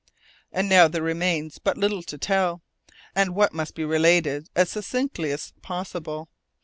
[0.51, 2.63] And now there remains but little to tell,
[3.13, 6.27] and that little must be related as succinctly as possible.